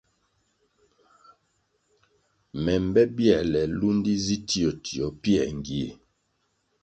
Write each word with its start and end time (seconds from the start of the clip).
Me 2.63 2.73
mbe 2.85 3.01
bierle 3.15 3.61
lúndi 3.79 4.13
zi 4.25 4.37
tio 4.49 4.69
tio 4.85 5.05
pięr 5.21 5.47
ngie. 5.59 5.87